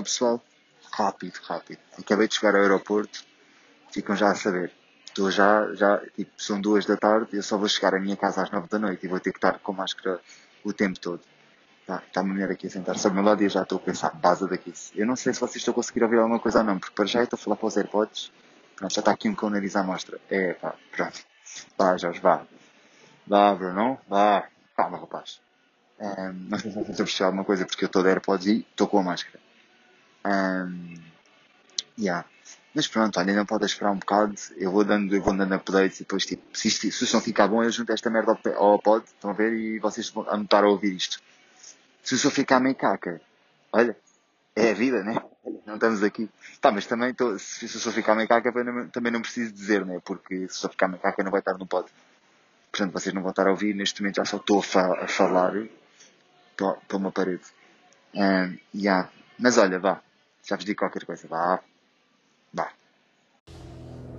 [0.00, 0.44] estou pessoal?
[0.92, 1.78] Rápido, rápido.
[1.98, 3.24] Acabei de chegar ao aeroporto,
[3.92, 4.72] ficam já a saber.
[5.04, 8.42] Estou já, já, tipo, são duas da tarde eu só vou chegar à minha casa
[8.42, 10.20] às nove da noite e vou ter que estar com máscara
[10.64, 11.20] o tempo todo.
[11.86, 13.80] Tá, está uma mulher aqui a sentar-se ao meu lado e eu já estou a
[13.80, 14.72] pensar, base daqui.
[14.94, 17.06] Eu não sei se vocês estão a conseguir ouvir alguma coisa ou não, porque para
[17.06, 18.32] já estou a falar para os AirPods.
[18.76, 20.18] Pronto, já está aqui um com o nariz à mostra.
[20.30, 21.20] É, pá, pronto.
[21.76, 22.46] Vá, Jorge, vá.
[23.26, 24.46] Vá, Bruno, vá.
[24.76, 25.40] Calma, rapaz.
[25.98, 28.66] Um, não sei se vocês estão a alguma coisa, porque eu estou de AirPods e
[28.70, 29.40] estou com a máscara.
[30.24, 30.94] Um,
[31.98, 32.26] yeah.
[32.74, 34.34] Mas pronto, olha, não pode esperar um bocado.
[34.56, 37.20] Eu vou dando, eu vou dando updates e depois, tipo, se, isto, se o som
[37.20, 39.52] ficar bom, eu junto esta merda ao, ao pod, estão a ver?
[39.54, 41.20] E vocês vão anotar a ouvir isto.
[42.02, 43.20] Se o som ficar meio caca,
[43.72, 43.96] olha,
[44.54, 45.20] é a vida, né?
[45.66, 46.30] Não estamos aqui.
[46.60, 48.52] Tá, mas também, tô, se som ficar meio caca,
[48.92, 50.00] também não preciso dizer, né?
[50.04, 51.88] Porque se som ficar meio caca, não vai estar no pod.
[52.70, 53.74] Portanto, vocês não vão estar a ouvir.
[53.74, 55.54] Neste momento já só estou a, fa a falar
[56.56, 57.42] para uma parede.
[58.14, 59.10] Um, yeah.
[59.38, 60.00] Mas olha, vá.
[60.50, 61.28] Já vos digo qualquer coisa.
[61.28, 61.60] Vá.
[62.52, 62.70] Vá.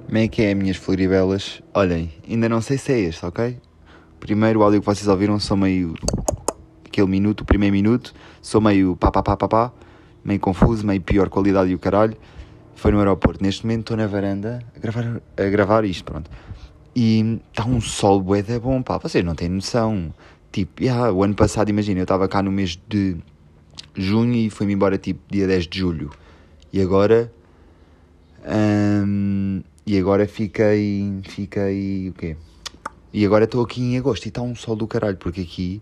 [0.05, 1.61] Como é que é, minhas floribelas?
[1.73, 3.59] Olhem, ainda não sei se é este, ok?
[4.17, 5.93] Primeiro, o áudio que vocês ouviram sou meio.
[6.85, 9.73] aquele minuto, o primeiro minuto, sou meio pá pá pá pá pá,
[10.23, 12.15] meio confuso, meio pior qualidade e o caralho.
[12.75, 13.43] Foi no aeroporto.
[13.43, 16.31] Neste momento estou na varanda a gravar, a gravar isto, pronto.
[16.95, 18.97] E está um sol da bom, pá.
[18.99, 20.13] Vocês não têm noção.
[20.49, 23.17] Tipo, yeah, o ano passado, imagina, eu estava cá no mês de
[23.97, 26.20] junho e fui-me embora tipo dia 10 de julho.
[26.71, 27.31] E agora.
[28.47, 31.21] Hum, e agora fiquei.
[31.23, 32.09] Fiquei.
[32.09, 32.37] O quê?
[33.13, 35.81] E agora estou aqui em agosto e está um sol do caralho, porque aqui,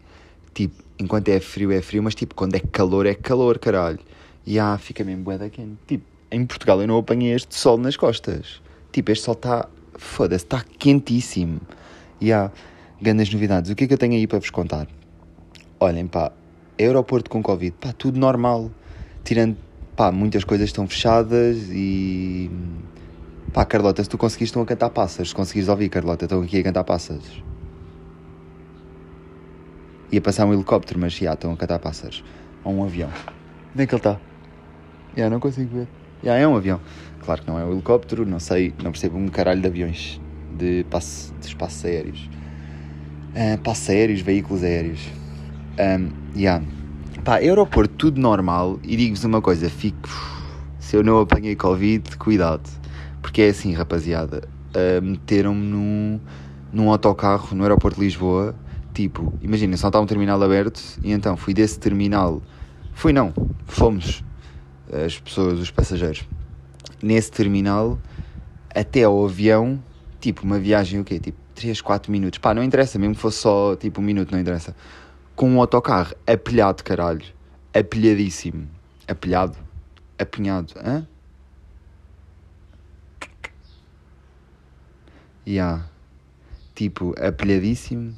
[0.54, 4.00] tipo, enquanto é frio é frio, mas tipo, quando é calor é calor, caralho.
[4.46, 5.78] E ah, fica mesmo bué da quente.
[5.86, 8.62] Tipo, em Portugal eu não apanhei este sol nas costas.
[8.92, 11.62] Tipo, este sol está foda-se, está quentíssimo.
[12.20, 12.52] E há
[13.00, 13.70] grandes novidades.
[13.70, 14.88] O que é que eu tenho aí para vos contar?
[15.80, 16.32] Olhem, pá,
[16.80, 18.72] aeroporto com Covid, pá, tudo normal.
[19.24, 19.56] Tirando,
[20.00, 22.50] pá, muitas coisas estão fechadas e.
[23.52, 25.28] Pá, Carlota, se tu conseguiste, estão a cantar passas.
[25.28, 27.22] Se conseguires ouvir, Carlota, estão aqui a cantar passas.
[30.10, 32.24] Ia passar um helicóptero, mas já, estão a cantar passas.
[32.64, 33.10] Ou um avião.
[33.74, 34.18] Onde é que ele está?
[35.18, 35.88] Já, não consigo ver.
[36.24, 36.80] Já, é um avião.
[37.26, 40.22] Claro que não é um helicóptero, não sei, não percebo um caralho de aviões,
[40.58, 42.30] de, passe, de espaços aéreos.
[43.36, 45.02] Uh, passos aéreos, veículos aéreos.
[45.78, 46.64] Um, yeah.
[47.24, 48.80] Pá, aeroporto, tudo normal.
[48.84, 50.10] E digo-vos uma coisa, fico.
[50.80, 52.70] Se eu não apanhei Covid, cuidado.
[53.22, 54.48] Porque é assim, rapaziada.
[54.70, 56.20] Uh, Meteram-me num,
[56.72, 58.56] num autocarro no aeroporto de Lisboa.
[58.94, 60.82] Tipo, imagina, só está um terminal aberto.
[61.04, 62.42] E então fui desse terminal.
[62.94, 63.34] Fui não,
[63.66, 64.24] fomos.
[64.92, 66.26] As pessoas, os passageiros
[67.02, 68.00] nesse terminal
[68.74, 69.82] até ao avião,
[70.20, 71.20] tipo, uma viagem o quê?
[71.20, 72.40] Tipo, 3, 4 minutos.
[72.40, 74.76] Pá, não interessa, mesmo que fosse só tipo um minuto, não interessa.
[75.40, 77.24] Com um autocarro apelhado, caralho.
[77.74, 78.68] Apelhadíssimo.
[79.08, 79.56] Apelhado?
[80.18, 81.08] Apinhado, hã?
[85.48, 85.86] Yeah.
[86.76, 88.14] Tipo, apelhadíssimo.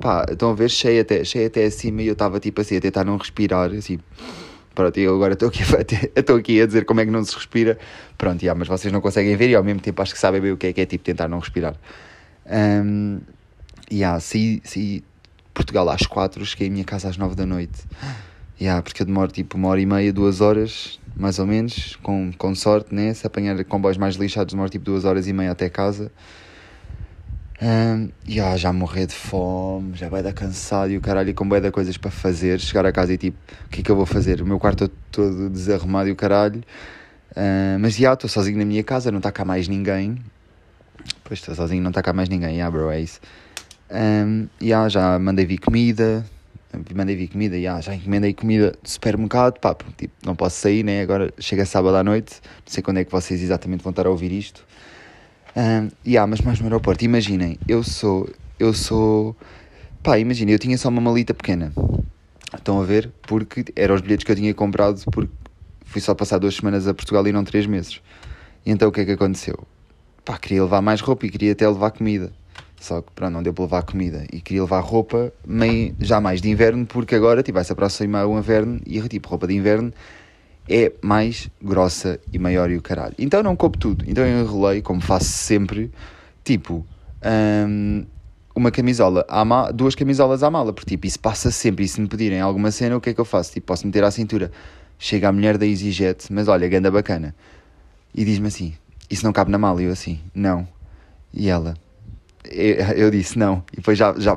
[0.00, 2.80] Pá, estão a ver, cheio até, cheio até acima e eu estava tipo assim, a
[2.80, 3.98] tentar não respirar, assim.
[4.76, 5.64] Pronto, eu agora estou aqui,
[6.14, 7.76] estou aqui a dizer como é que não se respira.
[8.16, 10.52] Pronto, yeah, mas vocês não conseguem ver e ao mesmo tempo acho que sabem bem
[10.52, 11.74] o que é que é tipo tentar não respirar.
[12.46, 13.18] Um,
[13.90, 15.02] yeah, saí, saí
[15.54, 17.82] Portugal às 4, cheguei à minha casa às 9 da noite.
[18.60, 22.30] Yeah, porque eu demoro tipo uma hora e meia, duas horas, mais ou menos, com,
[22.36, 23.12] com sorte, né?
[23.12, 26.12] Se apanhar comboios mais lixados, demoro tipo duas horas e meia até casa.
[27.60, 31.70] Um, yeah, já morrer de fome, já vai dar cansado e o caralho, com da
[31.70, 32.58] coisas para fazer.
[32.60, 34.42] Chegar a casa e tipo, o que é que eu vou fazer?
[34.42, 36.60] O meu quarto todo desarrumado e o caralho.
[37.30, 40.18] Uh, mas já, estou sozinho na minha casa, não está cá mais ninguém.
[41.24, 42.54] Pois estou sozinho, não está cá mais ninguém.
[42.54, 43.20] Yeah, bro, é isso.
[43.92, 46.24] Um, yeah, já mandei vir comida.
[46.94, 49.58] Mandei vir comida, yeah, já encomendei comida do supermercado.
[49.60, 51.02] Pá, tipo, não posso sair, né?
[51.02, 52.40] Agora chega sábado à noite.
[52.64, 54.64] Não sei quando é que vocês exatamente vão estar a ouvir isto.
[55.54, 58.26] Um, yeah, mas mais no aeroporto, imaginem, eu sou,
[58.58, 59.36] eu sou,
[60.02, 61.70] pá, imaginem, eu tinha só uma malita pequena,
[62.54, 63.10] estão a ver?
[63.22, 65.32] Porque eram os bilhetes que eu tinha comprado porque
[65.84, 68.00] fui só passar duas semanas a Portugal e não três meses.
[68.64, 69.58] E então o que é que aconteceu?
[70.24, 72.32] Pá, queria levar mais roupa e queria até levar comida.
[72.82, 74.26] Só que pronto, não deu para levar comida.
[74.32, 78.26] E queria levar roupa meio, já mais de inverno, porque agora tipo, vai se aproximar
[78.26, 79.92] o inverno e tipo, roupa de inverno
[80.68, 83.14] é mais grossa e maior e o caralho.
[83.20, 84.04] Então não coube tudo.
[84.08, 85.92] Então eu enrolei, como faço sempre,
[86.42, 86.84] tipo,
[87.68, 88.04] um,
[88.52, 91.84] uma camisola, à mala, duas camisolas à mala, porque tipo, isso passa sempre.
[91.84, 93.52] E se me pedirem alguma cena, o que é que eu faço?
[93.52, 94.50] Tipo, posso meter à cintura.
[94.98, 97.32] Chega a mulher da EasyJet, mas olha, ganda bacana.
[98.12, 98.74] E diz-me assim:
[99.08, 99.80] Isso não cabe na mala?
[99.80, 100.66] E eu assim: Não.
[101.32, 101.74] E ela:
[102.44, 103.62] Eu, disse não.
[103.72, 104.34] E depois, já, já,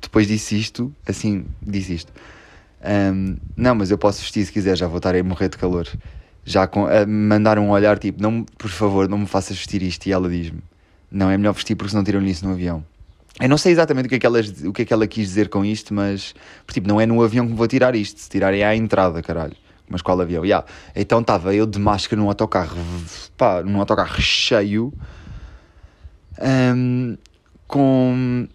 [0.00, 2.12] depois disse isto, assim, disse isto.
[2.84, 5.88] Um, não, mas eu posso vestir se quiser, já vou estar a morrer de calor.
[6.44, 10.06] Já com, a mandar um olhar tipo, não, por favor, não me faças vestir isto.
[10.06, 10.62] E ela diz-me:
[11.10, 12.84] Não, é melhor vestir porque senão tiram-lhe isso no avião.
[13.40, 15.28] Eu não sei exatamente o que, é que ela, o que é que ela quis
[15.28, 16.34] dizer com isto, mas
[16.72, 18.20] tipo, não é no avião que vou tirar isto.
[18.20, 19.56] Se tirar é à entrada, caralho.
[19.88, 20.44] Mas qual avião?
[20.44, 20.66] Yeah.
[20.94, 22.76] Então estava eu de máscara num autocarro,
[23.36, 24.92] pá, num autocarro cheio,
[26.40, 27.16] um,
[27.68, 28.48] com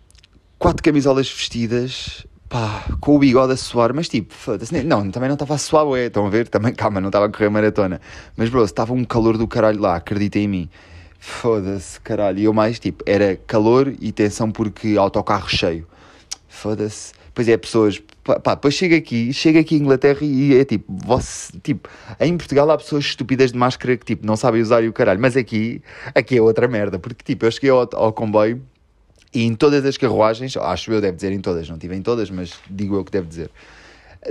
[0.57, 5.35] quatro camisolas vestidas, pá, com o bigode a suar, mas tipo, foda-se, não, também não
[5.35, 6.47] estava a suar, ué, estão a ver?
[6.49, 8.01] Também, calma, não estava a correr maratona.
[8.35, 10.69] Mas, bro, estava um calor do caralho lá, acredita em mim.
[11.19, 12.39] Foda-se, caralho.
[12.39, 15.87] E eu mais, tipo, era calor e tensão porque autocarro cheio.
[16.47, 17.13] Foda-se.
[17.35, 21.51] Pois é, pessoas, pá, depois chega aqui, chega aqui em Inglaterra e é tipo, você,
[21.63, 21.89] tipo,
[22.19, 25.19] em Portugal há pessoas estúpidas de máscara que, tipo, não sabem usar e o caralho,
[25.19, 25.81] mas aqui,
[26.13, 28.61] aqui é outra merda, porque, tipo, eu cheguei ao, ao comboio
[29.33, 32.29] e em todas as carruagens, acho eu, deve dizer em todas, não tive em todas,
[32.29, 33.49] mas digo eu que deve dizer,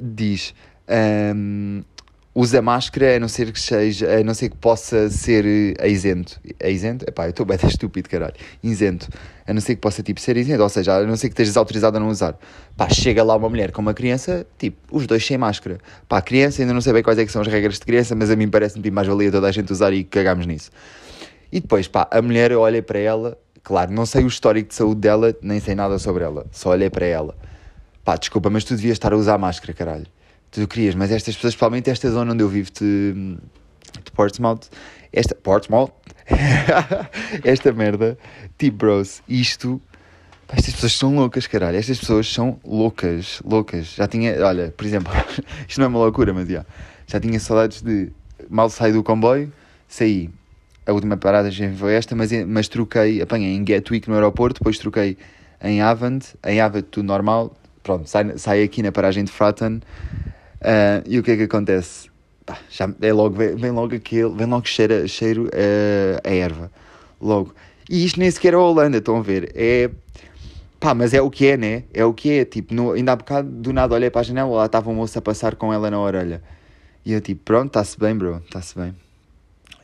[0.01, 0.55] diz,
[1.35, 1.83] um,
[2.35, 5.45] usa máscara a não ser que seja, a não ser que possa ser
[5.85, 6.41] isento.
[6.59, 7.05] É isento?
[7.07, 8.35] Epá, eu estou bem estúpido, caralho.
[8.63, 9.09] Isento.
[9.47, 11.57] A não ser que possa, tipo, ser isento, ou seja, a não ser que estejas
[11.57, 12.39] autorizado a não usar.
[12.77, 15.79] Pá, chega lá uma mulher com uma criança, tipo, os dois sem máscara.
[16.09, 18.15] Pá, a criança, ainda não sei bem quais é que são as regras de criança,
[18.15, 20.71] mas a mim parece-me tipo, mais valia toda a gente usar e cagamos nisso.
[21.53, 24.75] E depois, pá, a mulher, eu olhei para ela, claro, não sei o histórico de
[24.75, 27.37] saúde dela, nem sei nada sobre ela, só olhei para ela.
[28.03, 30.07] Pá, desculpa, mas tu devias estar a usar máscara, caralho.
[30.51, 33.37] Tu querias, mas estas pessoas, principalmente esta zona onde eu vivo de,
[34.03, 34.63] de Portsmouth,
[35.13, 35.93] esta, Portsmouth,
[37.45, 38.17] esta merda,
[38.57, 39.81] tipo, bros, isto,
[40.47, 44.87] pá, estas pessoas são loucas, caralho, estas pessoas são loucas, loucas, já tinha, olha, por
[44.87, 45.13] exemplo,
[45.69, 46.65] isto não é uma loucura, mas já,
[47.07, 48.11] já tinha saudades de,
[48.49, 49.53] mal saí do comboio,
[49.87, 50.31] saí,
[50.87, 54.79] a última parada já foi esta, mas, mas troquei, apanhei em Gatwick no aeroporto, depois
[54.79, 55.17] troquei
[55.63, 59.81] em Avant, em Avant tudo normal, pronto, sai, sai aqui na paragem de Fratton,
[60.63, 62.09] Uh, e o que é que acontece?
[62.71, 66.71] Já é logo, vem, vem, logo aquele, vem logo cheiro, cheiro uh, a erva.
[67.21, 67.55] Logo.
[67.91, 69.53] E isto nem sequer é a Holanda, estão a ver?
[69.55, 69.91] É.
[70.79, 71.85] Pá, mas é o que é, né?
[71.93, 72.45] É o que é.
[72.45, 75.19] Tipo, no, ainda há bocado, do nada, olhei para a janela, lá estava um moço
[75.19, 76.43] a passar com ela na orelha.
[77.05, 78.95] E eu, tipo, pronto, está-se bem, bro, está-se bem.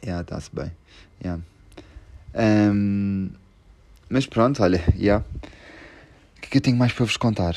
[0.04, 0.77] Yeah, está-se bem.
[1.22, 1.42] Yeah.
[2.34, 3.30] Um,
[4.08, 5.24] mas pronto, olha, yeah.
[6.36, 7.56] O que é que eu tenho mais para vos contar?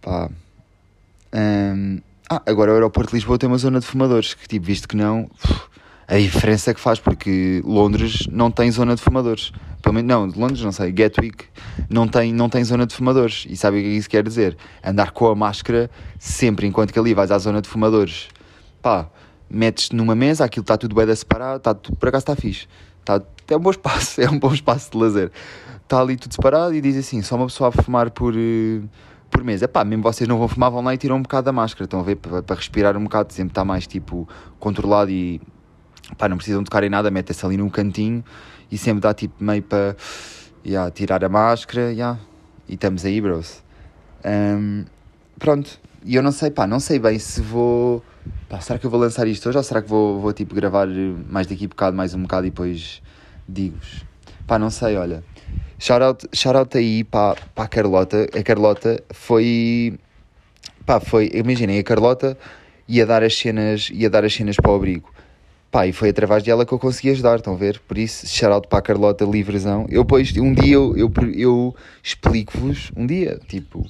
[0.00, 0.30] Pá.
[1.32, 4.86] Um, ah, agora o aeroporto de Lisboa tem uma zona de fumadores, que tipo, visto
[4.86, 5.30] que não,
[6.06, 9.52] a diferença que faz, porque Londres não tem zona de fumadores.
[9.82, 11.44] Pelo menos, não, Londres não sei, Gatwick
[11.88, 13.46] não tem, não tem zona de fumadores.
[13.48, 14.56] E sabe o que isso quer dizer?
[14.82, 18.28] Andar com a máscara sempre, enquanto que ali vais à zona de fumadores.
[18.80, 19.08] Pá,
[19.50, 22.66] metes-te numa mesa, aquilo está tudo bem separado, está tudo, por acaso está fixe.
[23.00, 25.32] Está, é um bom espaço, é um bom espaço de lazer.
[25.82, 28.34] Está ali tudo separado e diz assim, só uma pessoa a fumar por...
[28.34, 28.88] Uh,
[29.30, 29.64] por mês.
[29.66, 31.84] Pá, mesmo vocês não vão fumar, vão lá e tiram um bocado da máscara.
[31.84, 32.16] Estão a ver?
[32.16, 34.28] Para, para respirar um bocado, sempre está mais tipo
[34.58, 35.40] controlado e
[36.16, 38.24] pá, não precisam tocar em nada, metem-se ali num cantinho
[38.70, 39.96] e sempre dá tipo meio para
[40.64, 42.18] yeah, tirar a máscara yeah,
[42.68, 43.62] e estamos aí, bros.
[44.24, 44.84] Um,
[45.38, 48.02] pronto, e eu não sei, pá, não sei bem se vou.
[48.48, 50.86] Pá, será que eu vou lançar isto hoje ou será que vou, vou tipo gravar
[51.28, 53.02] mais daqui a bocado, mais um bocado e depois
[53.48, 54.04] digo-vos?
[54.46, 55.22] Pá, não sei, olha.
[55.78, 58.26] Shoutout, shoutout aí para, a Carlota.
[58.34, 59.98] A Carlota foi.
[60.86, 61.30] Pá, foi.
[61.34, 62.36] Imaginem, a Carlota
[62.88, 65.12] ia dar as cenas, ia dar as cenas para o abrigo.
[65.70, 67.78] Pá, e foi através dela que eu consegui ajudar, estão a ver?
[67.80, 69.86] Por isso, shoutout para a Carlota, livrezão.
[69.90, 73.84] Eu depois, um dia, eu, eu, eu explico-vos, um dia, tipo,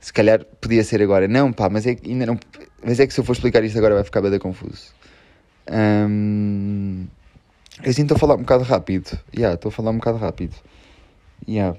[0.00, 1.28] se calhar podia ser agora.
[1.28, 2.38] Não, pá, mas é que ainda não.
[2.82, 4.94] Mas é que se eu for explicar isto agora vai ficar bem confuso.
[5.70, 7.06] Um,
[7.82, 9.10] eu sinto a falar um bocado rápido.
[9.10, 10.54] Já, yeah, estou a falar um bocado rápido.
[11.46, 11.76] Yeah.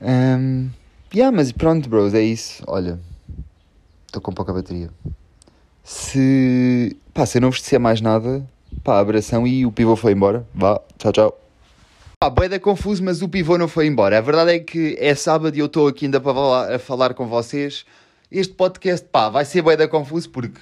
[0.00, 0.70] Um,
[1.14, 2.62] yeah, mas pronto, bros, é isso.
[2.66, 2.98] Olha,
[4.06, 4.90] estou com pouca bateria.
[5.84, 8.44] Se, pá, se eu não vos disser mais nada,
[8.82, 10.46] pá, abração e o pivô foi embora.
[10.54, 11.42] Vá, tchau, tchau.
[12.22, 14.16] Pá, boeda confuso, mas o pivô não foi embora.
[14.16, 17.14] A verdade é que é sábado e eu estou aqui ainda para falar, a falar
[17.14, 17.84] com vocês.
[18.30, 20.60] Este podcast, pá, vai ser boeda confuso porque,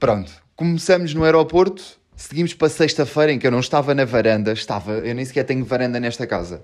[0.00, 4.94] pronto, começamos no aeroporto Seguimos para sexta-feira em que eu não estava na varanda, estava,
[4.94, 6.62] eu nem sequer tenho varanda nesta casa.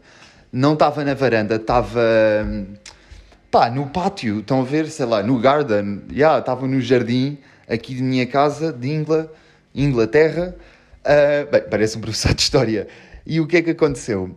[0.53, 2.03] Não estava na varanda, estava
[3.53, 7.39] pá, no pátio, estão a ver, sei lá, no garden, já, yeah, estava no jardim
[7.69, 9.33] aqui de minha casa, de Ingla,
[9.73, 10.57] Inglaterra.
[11.01, 12.89] Uh, bem, parece um professor de história.
[13.31, 14.37] E o que é que aconteceu?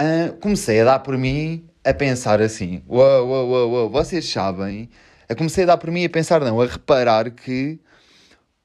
[0.00, 4.88] Uh, comecei a dar por mim a pensar assim: uau, uau, uau, uau, vocês sabem?
[5.28, 7.78] Eu comecei a dar por mim a pensar, não, a reparar que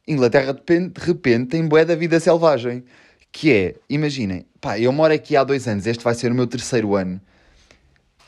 [0.07, 2.85] Inglaterra de repente, de repente tem bué da vida selvagem.
[3.29, 6.47] Que é, imaginem, pá, eu moro aqui há dois anos, este vai ser o meu
[6.47, 7.19] terceiro ano.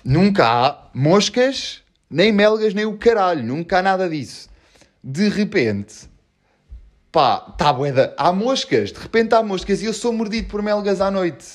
[0.03, 3.41] Nunca há moscas Nem melgas, nem o caralho.
[3.41, 4.49] Nunca há nada disso.
[5.01, 6.08] De repente,
[7.11, 8.13] pá, tá boeda.
[8.17, 8.91] Há moscas.
[8.91, 11.45] De repente há moscas e eu sou mordido por melgas à noite.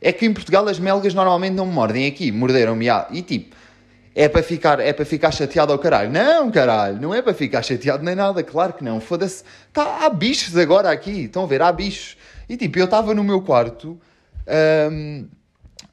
[0.00, 2.32] É que em Portugal as melgas normalmente não me mordem aqui.
[2.32, 3.06] Morderam-me, ah.
[3.10, 3.54] E tipo,
[4.14, 6.10] é para ficar, é para ficar chateado ao caralho.
[6.10, 9.00] Não, caralho, não é para ficar chateado nem nada, claro que não.
[9.00, 9.44] Foda-se.
[9.72, 11.24] Tá, há bichos agora aqui.
[11.24, 11.62] Estão a ver?
[11.62, 12.16] Há bichos.
[12.48, 13.98] E tipo, eu estava no meu quarto.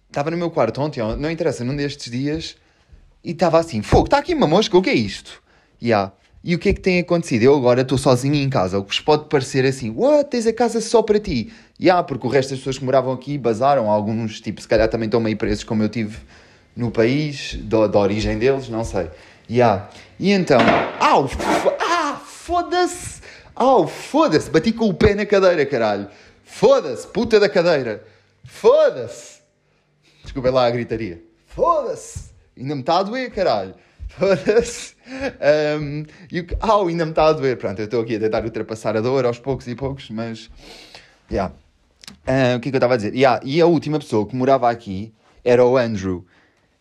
[0.07, 2.57] Estava no meu quarto ontem, não interessa, num destes dias.
[3.23, 5.43] E estava assim, fogo, está aqui uma mosca, o que é isto?
[5.81, 6.11] Yeah.
[6.41, 7.43] E o que é que tem acontecido?
[7.43, 10.53] Eu agora estou sozinho em casa, o que vos pode parecer assim, what, tens a
[10.53, 11.51] casa só para ti?
[11.79, 15.07] Yeah, porque o resto das pessoas que moravam aqui basaram, alguns, tipo, se calhar também
[15.07, 16.17] estão meio presos como eu tive
[16.75, 19.09] no país, da, da origem deles, não sei.
[19.49, 19.89] Yeah.
[20.17, 20.59] E então,
[20.99, 21.29] au,
[21.79, 23.21] ah, foda-se,
[23.53, 26.07] au, foda-se, bati com o pé na cadeira, caralho.
[26.45, 28.03] Foda-se, puta da cadeira.
[28.45, 29.39] Foda-se.
[30.23, 31.21] Desculpem lá a gritaria.
[31.47, 32.29] Foda-se.
[32.57, 33.75] Ainda me está a doer, caralho.
[34.09, 34.95] Foda-se.
[35.79, 37.57] Um, e o Au, ainda me está a doer.
[37.57, 40.49] Pronto, eu estou aqui a tentar ultrapassar a dor aos poucos e poucos, mas.
[41.31, 41.53] Yeah.
[42.27, 43.13] Uh, o que é que eu estava a dizer?
[43.13, 43.39] Yeah.
[43.43, 45.13] E a última pessoa que morava aqui
[45.43, 46.25] era o Andrew.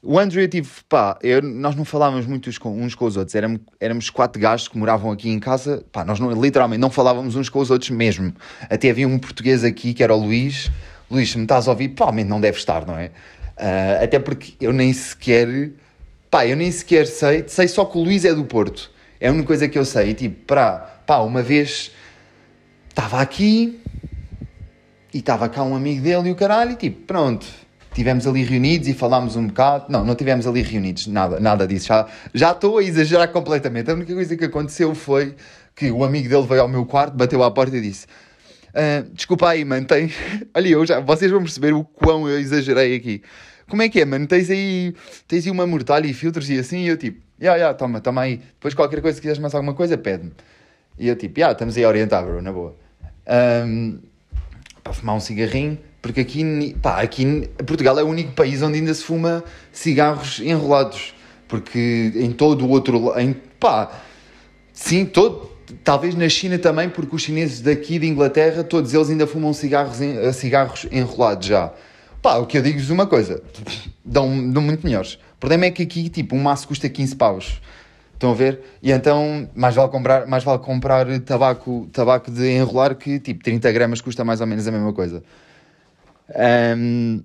[0.00, 3.16] O Andrew, eu tive, pá, eu, nós não falávamos muito uns com, uns com os
[3.16, 6.88] outros, éramos, éramos quatro gajos que moravam aqui em casa, pá, nós não, literalmente não
[6.88, 8.32] falávamos uns com os outros mesmo.
[8.70, 10.70] Até havia um português aqui que era o Luís.
[11.10, 13.06] Luís, se me estás a ouvir, provavelmente não deve estar, não é?
[13.56, 15.48] Uh, até porque eu nem sequer,
[16.30, 18.90] pá, eu nem sequer sei, sei só que o Luís é do Porto.
[19.20, 20.10] É a única coisa que eu sei.
[20.10, 21.90] E, tipo, para, pá, uma vez
[22.88, 23.80] estava aqui
[25.12, 27.46] e estava cá um amigo dele e o caralho, e tipo, pronto
[27.98, 29.86] Tivemos ali reunidos e falámos um bocado.
[29.88, 31.88] Não, não tivemos ali reunidos, nada, nada disso.
[31.88, 33.90] Já, já estou a exagerar completamente.
[33.90, 35.34] A única coisa que aconteceu foi
[35.74, 38.06] que o amigo dele veio ao meu quarto, bateu à porta e disse:
[38.72, 40.12] ah, Desculpa aí, mano, tens.
[40.54, 43.20] Olha, eu já, vocês vão perceber o quão eu exagerei aqui.
[43.68, 44.26] Como é que é, mano?
[44.26, 44.94] Tens aí,
[45.26, 46.84] tens aí uma mortalha e filtros e assim?
[46.84, 48.38] E eu tipo: Ya, yeah, yeah, toma, toma aí.
[48.38, 50.32] Depois qualquer coisa, se quiseres mais alguma coisa, pede-me.
[50.98, 52.74] E eu tipo: Ya, yeah, estamos aí a orientar, bro, na boa.
[53.66, 53.98] Um,
[54.82, 55.78] para fumar um cigarrinho.
[56.00, 61.14] Porque aqui, pá, aqui Portugal é o único país onde ainda se fuma cigarros enrolados.
[61.46, 63.90] Porque em todo o outro lado, pá,
[64.72, 65.50] sim, todo,
[65.82, 70.00] talvez na China também, porque os chineses daqui de Inglaterra, todos eles ainda fumam cigarros,
[70.00, 71.72] eh, cigarros enrolados já.
[72.20, 73.42] Pá, o que eu digo-vos uma coisa,
[74.04, 75.14] dão, dão muito melhores.
[75.14, 77.60] O problema é que aqui, tipo, um maço custa 15 paus.
[78.14, 78.60] Estão a ver?
[78.82, 83.70] E então, mais vale comprar, mais vale comprar tabaco, tabaco de enrolar que, tipo, 30
[83.70, 85.22] gramas custa mais ou menos a mesma coisa.
[86.76, 87.22] Um,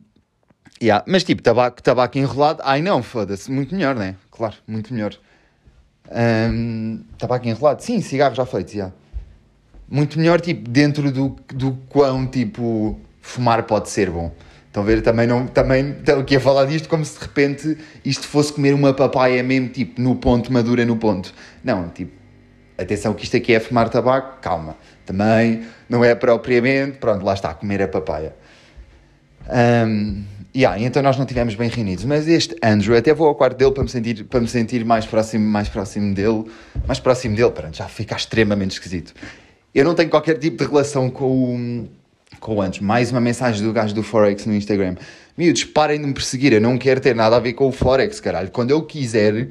[0.80, 1.04] yeah.
[1.08, 4.16] Mas tipo, tabaco, tabaco enrolado, ai não, foda-se, muito melhor, né?
[4.30, 5.16] Claro, muito melhor.
[6.12, 8.94] Um, tabaco enrolado, sim, cigarros já feitos, yeah.
[9.90, 14.32] Muito melhor, tipo, dentro do, do quão, tipo, fumar pode ser bom.
[14.74, 15.04] Estão a ver?
[15.04, 18.74] Também não, também estou aqui a falar disto como se de repente isto fosse comer
[18.74, 21.32] uma papaya mesmo, tipo, no ponto, madura no ponto.
[21.64, 22.12] Não, tipo,
[22.76, 24.76] atenção que isto aqui é fumar tabaco, calma.
[25.06, 28.34] Também não é propriamente, pronto, lá está, comer a papaya.
[29.48, 30.24] Um,
[30.56, 32.04] yeah, então nós não estivemos bem reunidos.
[32.06, 35.06] Mas este Andrew, até vou ao quarto dele para me sentir, para me sentir mais,
[35.06, 36.46] próximo, mais próximo dele.
[36.88, 39.14] Mais próximo dele, pronto, já fica extremamente esquisito.
[39.76, 41.88] Eu não tenho qualquer tipo de relação com o,
[42.40, 42.84] com Andrew.
[42.84, 44.96] Mais uma mensagem do gajo do Forex no Instagram.
[45.38, 46.54] Miúdos, parem de me perseguir.
[46.54, 48.52] Eu não quero ter nada a ver com o Forex, caralho.
[48.52, 49.50] Quando eu quiser,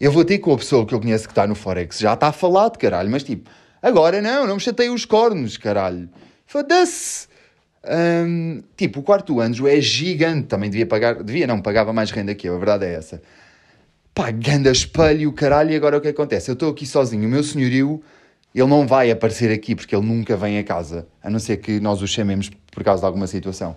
[0.00, 1.98] eu vou ter com a pessoa que eu conheço que está no Forex.
[1.98, 3.10] Já está falado, caralho.
[3.10, 3.50] Mas tipo,
[3.82, 6.08] agora não, não me chatei os cornos, caralho.
[6.46, 7.28] Foda-se.
[7.84, 12.34] Um, tipo, o quarto Andrew é gigante, também devia pagar, devia não, pagava mais renda
[12.34, 13.22] que eu, a verdade é essa.
[14.14, 16.50] Pá, ganda espelho, caralho, e agora o que acontece?
[16.50, 18.02] Eu estou aqui sozinho, o meu senhorio,
[18.54, 21.80] ele não vai aparecer aqui porque ele nunca vem a casa, a não ser que
[21.80, 23.76] nós o chamemos por causa de alguma situação.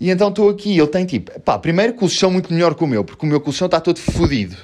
[0.00, 3.04] E então estou aqui, ele tem tipo, pá, primeiro colchão muito melhor que o meu,
[3.04, 4.56] porque o meu colchão está todo fodido.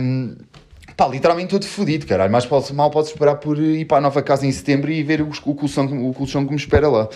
[0.00, 0.36] Um,
[0.96, 2.32] pá, literalmente todo fodido, caralho.
[2.32, 5.20] Mas posso, mal posso esperar por ir para a nova casa em setembro e ver
[5.20, 7.08] o, o, colchão, o colchão que me espera lá.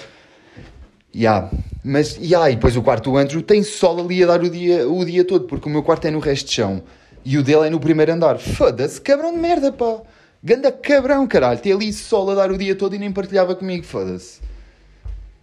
[1.15, 1.51] Yeah.
[1.83, 4.89] Mas, yeah, e depois o quarto do Andrew tem sol ali a dar o dia,
[4.89, 6.83] o dia todo, porque o meu quarto é no resto de chão
[7.25, 8.39] e o dele é no primeiro andar.
[8.39, 10.01] Foda-se, cabrão de merda, pá.
[10.43, 11.61] Ganda cabrão, caralho.
[11.61, 14.41] Tem ali sol a dar o dia todo e nem partilhava comigo, foda-se.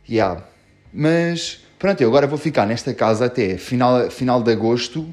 [0.09, 0.43] Yeah.
[0.91, 5.07] Mas, pronto, eu agora vou ficar nesta casa até final, final de agosto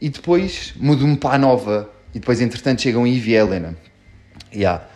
[0.00, 1.90] e depois mudo-me para a nova.
[2.14, 3.76] E depois, entretanto, chegam Ivy e Helena.
[4.54, 4.86] Yeah.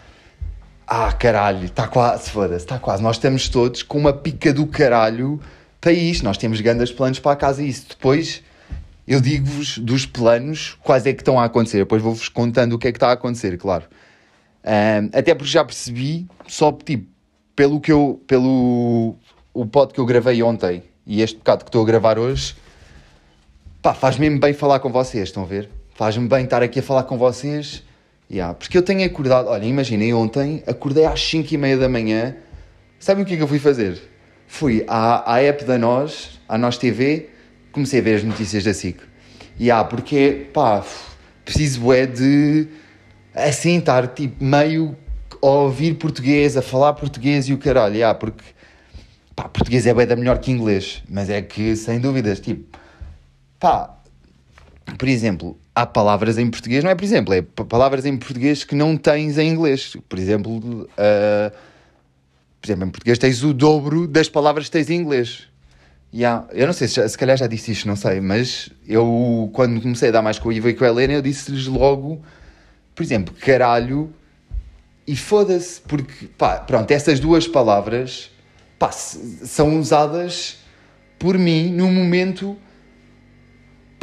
[0.87, 3.03] Ah, caralho, está quase, foda-se, está quase.
[3.03, 5.39] Nós estamos todos com uma pica do caralho
[5.81, 6.25] para isto.
[6.25, 7.87] Nós temos grandes planos para a casa e isso.
[7.91, 8.43] Depois
[9.07, 11.79] eu digo-vos dos planos quais é que estão a acontecer.
[11.79, 13.85] Depois vou-vos contando o que é que está a acontecer, claro.
[14.65, 17.07] Um, até porque já percebi, só tipo,
[17.57, 19.17] pelo que eu, pelo
[19.53, 22.55] o pod que eu gravei ontem e este bocado que estou a gravar hoje,
[23.83, 25.69] pá, faz mesmo bem falar com vocês, estão a ver?
[25.95, 27.83] Faz-me bem estar aqui a falar com vocês.
[28.31, 32.35] Yeah, porque eu tenho acordado, olha, imaginem, ontem acordei às 5 e meia da manhã.
[32.99, 34.01] Sabem o que é que eu fui fazer?
[34.47, 37.29] Fui à, à app da Nós, à Nós TV,
[37.73, 39.01] comecei a ver as notícias da SIC.
[39.59, 40.85] E yeah, porque, pá,
[41.45, 42.69] preciso é de,
[43.35, 44.97] assim, estar tipo meio
[45.43, 47.95] a ouvir português, a falar português e o caralho.
[47.95, 48.45] Yeah, porque,
[49.35, 52.79] pá, português é bem da melhor que inglês, mas é que, sem dúvidas, tipo,
[53.59, 53.99] pá,
[54.99, 58.75] por exemplo, há palavras em português, não é por exemplo, é palavras em português que
[58.75, 59.97] não tens em inglês.
[60.09, 61.57] Por exemplo, uh,
[62.61, 65.49] por exemplo, em português tens o dobro das palavras que tens em inglês.
[66.15, 66.47] Yeah.
[66.53, 70.11] Eu não sei, se, se calhar já disse isto, não sei, mas eu, quando comecei
[70.11, 72.23] a dar mais com o Ivo e com a Helena, eu disse-lhes logo,
[72.95, 74.13] por exemplo, caralho
[75.07, 78.31] e foda-se, porque, pá, pronto, essas duas palavras,
[78.79, 80.59] pá, são usadas
[81.19, 82.57] por mim num momento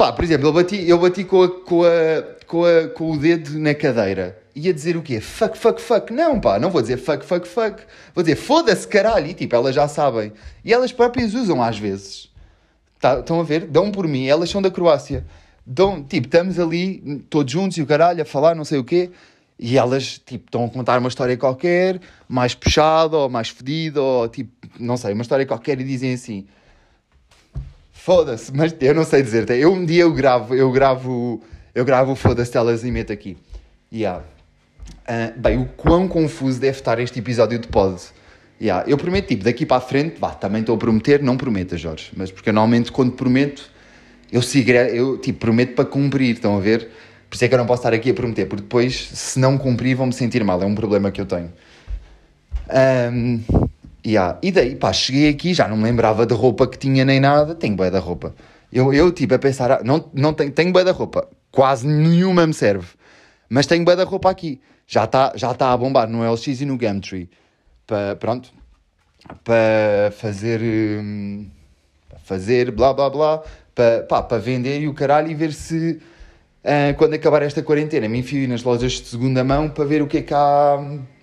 [0.00, 3.18] Pá, por exemplo, eu bati, eu bati com, a, com, a, com, a, com o
[3.18, 4.42] dedo na cadeira.
[4.60, 5.20] Ia dizer o quê?
[5.20, 6.12] Fuck, fuck, fuck.
[6.12, 7.82] Não, pá, não vou dizer fuck, fuck, fuck.
[8.14, 9.28] Vou dizer foda-se, caralho.
[9.28, 10.32] E tipo, elas já sabem.
[10.62, 12.28] E elas próprias usam às vezes.
[13.00, 13.66] Tá, estão a ver?
[13.66, 14.26] Dão por mim.
[14.26, 15.24] Elas são da Croácia.
[15.64, 19.10] Dão, tipo, estamos ali todos juntos e o caralho a falar, não sei o quê.
[19.58, 24.28] E elas, tipo, estão a contar uma história qualquer, mais puxada ou mais fedida, ou
[24.28, 26.46] tipo, não sei, uma história qualquer e dizem assim:
[27.92, 29.48] Foda-se, mas eu não sei dizer.
[29.50, 31.42] Eu um dia eu gravo, eu gravo,
[31.74, 33.36] eu gravo foda-se telas e meto aqui.
[33.92, 34.24] Yeah.
[35.08, 38.00] Uh, bem, o quão confuso deve estar este episódio de pod.
[38.60, 38.88] Yeah.
[38.88, 42.10] Eu prometo, tipo, daqui para a frente, vá, também estou a prometer, não prometa, Jorge,
[42.16, 43.70] mas porque eu normalmente quando prometo,
[44.30, 46.90] eu sigo, eu tipo, prometo para cumprir, estão a ver?
[47.28, 49.56] Por isso é que eu não posso estar aqui a prometer, porque depois, se não
[49.56, 51.50] cumprir, vão me sentir mal, é um problema que eu tenho.
[53.12, 53.40] Um,
[54.04, 54.38] Yeah.
[54.42, 57.54] E daí, pá, cheguei aqui, já não me lembrava da roupa que tinha nem nada,
[57.54, 58.34] tenho bué da roupa.
[58.72, 62.46] Eu, eu tipo, a pensar, ah, não, não tenho, tenho bué da roupa, quase nenhuma
[62.46, 62.86] me serve,
[63.48, 64.60] mas tenho bué da roupa aqui.
[64.90, 67.30] Já está já tá a bombar no LX e no Gumtree,
[67.86, 68.50] para, pronto,
[69.44, 71.48] para fazer, hum,
[72.24, 76.00] fazer blá blá blá, para, pá, para vender e o caralho e ver se...
[76.64, 80.08] Uh, quando acabar esta quarentena, me enfio nas lojas de segunda mão para ver o
[80.08, 80.76] que é que há,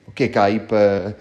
[0.07, 1.17] o que é que há aí para,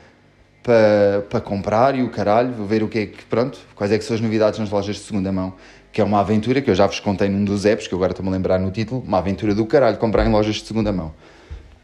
[0.62, 3.98] para, para comprar e o caralho, vou ver o que é que, pronto, quais é
[3.98, 5.52] que são as novidades nas lojas de segunda mão.
[5.92, 8.30] Que é uma aventura que eu já vos contei num dos apps, que agora estou-me
[8.30, 11.12] a lembrar no título, uma aventura do caralho, comprar em lojas de segunda mão.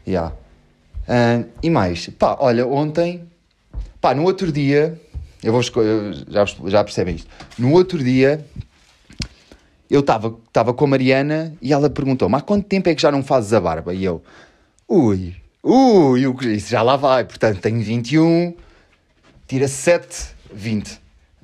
[0.07, 0.33] Yeah.
[1.03, 3.23] Uh, e mais, pá, olha, ontem,
[3.99, 4.99] pá, no outro dia,
[5.43, 8.45] eu vou eu já, já percebem isto, no outro dia
[9.89, 13.21] eu estava com a Mariana e ela perguntou-me há quanto tempo é que já não
[13.21, 13.93] fazes a barba?
[13.93, 14.23] E eu,
[14.87, 18.55] ui, ui, isso já lá vai, portanto tenho 21,
[19.47, 20.99] tira 7, 20.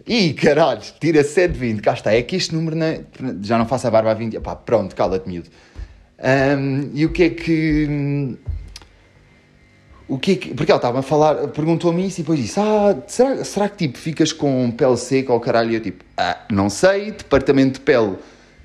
[0.08, 1.82] Ih, caralho, tira 7, 20.
[1.82, 2.88] Cá está, é que este número não,
[3.44, 4.40] já não faço a barba há 20.
[4.40, 5.50] Pá, pronto, cala-te, miúdo.
[6.20, 8.38] Um, e o que é que.
[10.10, 10.54] O que é que.
[10.56, 13.98] Porque ela estava a falar, perguntou-me isso e depois disse: Ah, será, será que tipo
[13.98, 15.72] ficas com pele seca ou caralho?
[15.72, 18.18] E eu tipo: Ah, não sei, departamento de pele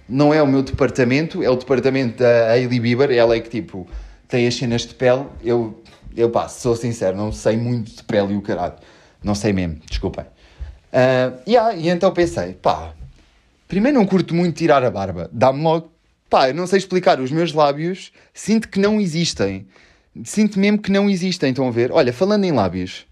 [0.09, 3.87] não é o meu departamento, é o departamento da Hailey Bieber, ela é que tipo
[4.29, 5.27] tem as cenas de pele.
[5.43, 5.83] Eu,
[6.17, 8.75] eu pá, sou sincero, não sei muito de pele e o caralho.
[9.23, 10.25] Não sei mesmo, desculpem.
[10.25, 12.93] Uh, yeah, e então pensei, pá,
[13.67, 15.91] primeiro não curto muito tirar a barba, dá-me logo,
[16.31, 19.67] pá, eu não sei explicar, os meus lábios sinto que não existem.
[20.23, 21.91] Sinto mesmo que não existem, estão a ver?
[21.91, 23.05] Olha, falando em lábios,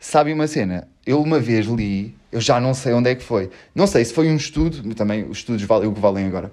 [0.00, 0.88] sabe uma cena?
[1.04, 4.14] Eu uma vez li, eu já não sei onde é que foi, não sei se
[4.14, 6.50] foi um estudo, também os estudos valem o que valem agora.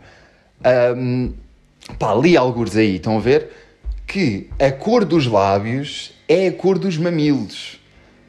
[0.97, 1.33] Um,
[1.97, 3.49] pá, li alguns aí, estão a ver?
[4.05, 7.79] Que a cor dos lábios é a cor dos mamilos.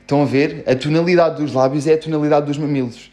[0.02, 0.62] Estão a ver?
[0.68, 3.11] A tonalidade dos lábios é a tonalidade dos mamilos.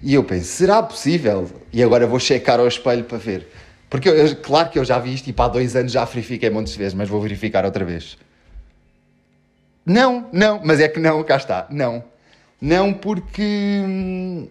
[0.00, 1.48] E eu penso, será possível?
[1.72, 3.46] E agora vou checar ao espelho para ver.
[3.92, 6.48] Porque, eu, claro que eu já vi isto e tipo, há dois anos já verifiquei
[6.48, 8.16] muitas vezes, mas vou verificar outra vez.
[9.84, 12.02] Não, não, mas é que não, cá está, não.
[12.58, 14.48] Não porque.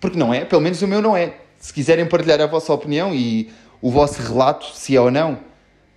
[0.00, 1.34] Porque não é, pelo menos o meu não é.
[1.58, 5.38] Se quiserem partilhar a vossa opinião e o vosso relato, se é ou não,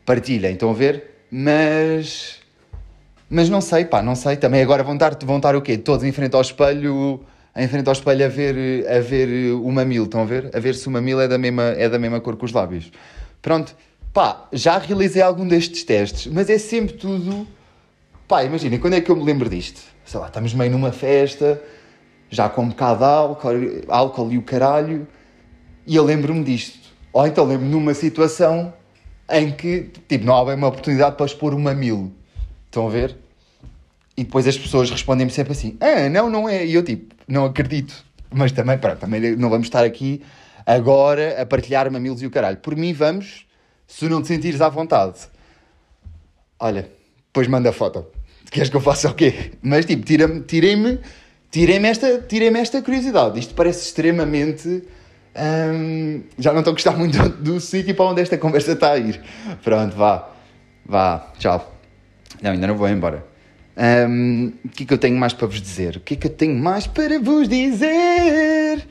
[0.06, 1.22] partilhem, estão a ver?
[1.32, 2.42] Mas
[3.30, 4.36] mas não sei, pá, não sei.
[4.36, 5.78] Também agora vão estar, vão estar o quê?
[5.78, 7.22] Todos em frente ao espelho,
[7.56, 10.52] em frente ao espelho a ver, a ver o mamilo, estão a ver?
[10.54, 12.92] A ver se o mamilo é da mesma, é da mesma cor que os lábios.
[13.42, 13.76] Pronto,
[14.14, 17.48] pá, já realizei algum destes testes, mas é sempre tudo.
[18.28, 19.82] Pá, imaginem, quando é que eu me lembro disto?
[20.04, 21.62] Sei lá, estamos meio numa festa,
[22.30, 23.50] já com um bocado de álcool,
[23.88, 25.08] álcool e o caralho,
[25.88, 26.80] e eu lembro-me disto.
[27.14, 28.74] Ou então lembro-me numa situação
[29.30, 32.12] em que, tipo, não há bem uma oportunidade para expor o mamilo.
[32.66, 33.16] Estão a ver?
[34.18, 36.66] E depois as pessoas respondem-me sempre assim: Ah, não, não é.
[36.66, 38.06] E eu tipo, não acredito.
[38.34, 40.22] Mas também, pronto, também não vamos estar aqui
[40.66, 42.58] agora a partilhar mamilos e o caralho.
[42.58, 43.46] Por mim, vamos,
[43.88, 45.20] se não te sentires à vontade.
[46.60, 46.90] Olha,
[47.28, 48.06] depois manda a foto.
[48.50, 49.52] Queres que eu faça o quê?
[49.62, 51.00] Mas tipo, tira-me, tirei-me,
[51.52, 53.40] tirei-me esta, tirei-me esta curiosidade.
[53.40, 54.84] Isto parece extremamente.
[55.74, 58.98] hum, já não estou a gostar muito do sítio para onde esta conversa está a
[58.98, 59.22] ir.
[59.64, 60.30] Pronto, vá.
[60.86, 61.74] Vá, tchau.
[62.42, 63.35] Não, ainda não vou embora.
[63.76, 65.98] O que é que eu tenho mais para vos dizer?
[65.98, 68.88] O que é que eu tenho mais para vos dizer?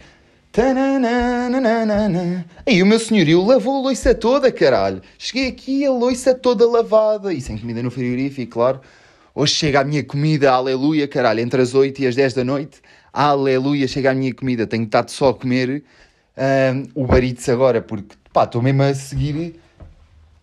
[2.66, 5.02] Aí o meu senhorio lavou a louça toda, caralho.
[5.18, 7.32] Cheguei aqui a louça toda lavada.
[7.32, 8.80] E sem comida no frigorífico, claro.
[9.34, 11.40] Hoje chega a minha comida, aleluia, caralho.
[11.40, 12.80] Entre as 8 e as 10 da noite,
[13.12, 14.64] aleluia, chega a minha comida.
[14.66, 15.82] Tenho estado só a comer
[16.36, 19.58] hum, o barites agora, porque, pá, estou mesmo a seguir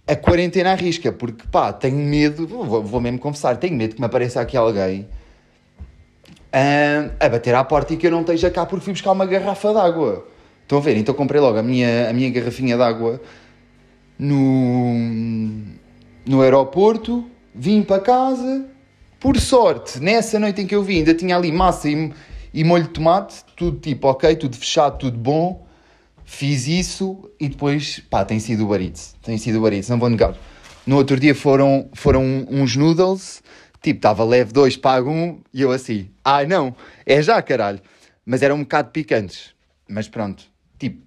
[0.08, 4.02] a quarentena à risca, porque pá, tenho medo, vou, vou mesmo confessar, tenho medo que
[4.02, 5.08] me apareça aqui alguém
[6.52, 9.26] ah, a bater à porta e que eu não esteja cá porque fui buscar uma
[9.26, 10.28] garrafa de água.
[10.64, 10.98] Estão a ver?
[10.98, 13.22] Então comprei logo a minha, a minha garrafinha de água
[14.18, 14.94] no,
[16.26, 18.66] no aeroporto, vim para casa.
[19.20, 22.12] Por sorte, nessa noite em que eu vim, ainda tinha ali massa e,
[22.54, 25.68] e molho de tomate, tudo tipo ok, tudo fechado, tudo bom.
[26.34, 29.14] Fiz isso e depois, pá, tem sido o Baritz.
[29.22, 30.34] Tem sido o Baritz, não vou negar.
[30.88, 33.44] No outro dia foram, foram uns noodles,
[33.82, 36.74] tipo, estava leve dois, pago um, e eu assim, ai não,
[37.06, 37.82] é já caralho.
[38.26, 39.54] Mas eram um bocado picantes.
[39.90, 40.46] Mas pronto,
[40.80, 41.06] tipo,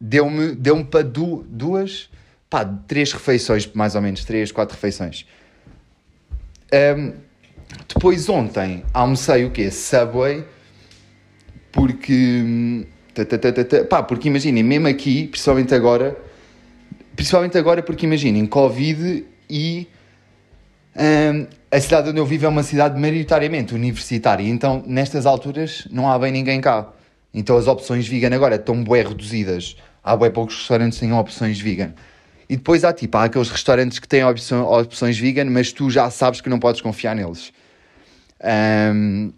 [0.00, 2.08] deu-me deu para du duas,
[2.48, 5.26] pá, três refeições, mais ou menos, três, quatro refeições.
[6.72, 7.12] Ahm,
[7.92, 9.68] depois ontem almocei o quê?
[9.72, 10.44] Subway,
[11.72, 12.86] porque.
[13.88, 16.16] Pá, porque imaginem, mesmo aqui, principalmente agora,
[17.14, 19.88] principalmente agora, porque imaginem, Covid e.
[20.96, 26.08] hum, a cidade onde eu vivo é uma cidade maioritariamente universitária, então nestas alturas não
[26.08, 26.92] há bem ninguém cá.
[27.34, 29.76] Então as opções vegan agora estão bem reduzidas.
[30.02, 31.92] Há bem poucos restaurantes que têm opções vegan.
[32.48, 36.08] E depois há tipo, há aqueles restaurantes que têm opção- opções vegan, mas tu já
[36.10, 37.52] sabes que não podes confiar neles.
[38.94, 39.32] Hum,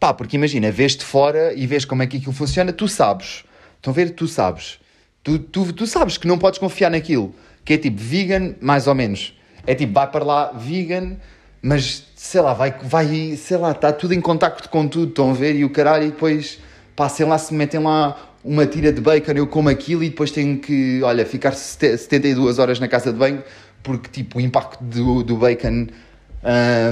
[0.00, 3.44] Pá, porque imagina, vês de fora e vês como é que aquilo funciona, tu sabes.
[3.76, 4.10] Estão a ver?
[4.10, 4.78] Tu sabes.
[5.22, 7.34] Tu, tu, tu sabes que não podes confiar naquilo.
[7.64, 9.38] Que é tipo vegan, mais ou menos.
[9.66, 11.16] É tipo, vai para lá vegan,
[11.60, 15.10] mas sei lá, vai, vai sei lá, está tudo em contacto com tudo.
[15.10, 15.54] Estão a ver?
[15.54, 16.58] E o caralho, e depois,
[16.96, 20.30] pá, sei lá, se metem lá uma tira de bacon, eu como aquilo e depois
[20.30, 23.42] tenho que, olha, ficar sete- 72 horas na casa de banho,
[23.82, 25.86] porque tipo, o impacto do, do bacon.